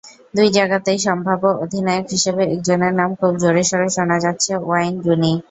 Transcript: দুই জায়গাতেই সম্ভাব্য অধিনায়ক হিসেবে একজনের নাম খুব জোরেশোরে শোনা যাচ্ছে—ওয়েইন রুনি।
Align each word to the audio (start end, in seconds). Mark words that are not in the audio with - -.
দুই 0.33 0.47
জায়গাতেই 0.53 0.99
সম্ভাব্য 1.07 1.43
অধিনায়ক 1.63 2.05
হিসেবে 2.15 2.43
একজনের 2.47 2.93
নাম 2.99 3.09
খুব 3.19 3.33
জোরেশোরে 3.41 3.89
শোনা 3.95 4.17
যাচ্ছে—ওয়েইন 4.19 4.93
রুনি। 5.05 5.33